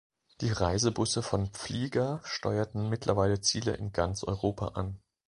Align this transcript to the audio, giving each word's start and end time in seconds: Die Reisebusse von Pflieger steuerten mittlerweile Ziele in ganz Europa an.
Die 0.41 0.49
Reisebusse 0.51 1.21
von 1.21 1.49
Pflieger 1.51 2.21
steuerten 2.23 2.89
mittlerweile 2.89 3.39
Ziele 3.39 3.75
in 3.75 3.91
ganz 3.91 4.23
Europa 4.23 4.69
an. 4.69 4.99